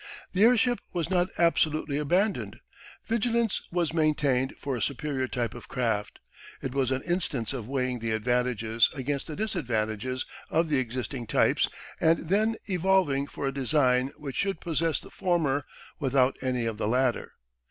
[0.33, 2.59] The airship was not absolutely abandoned:
[3.07, 6.17] vigilance was maintained for a superior type of craft.
[6.59, 11.69] It was an instance of weighing the advantages against the disadvantages of the existing types
[11.99, 15.65] and then evolving for a design which should possess the former
[15.99, 17.33] without any of the latter.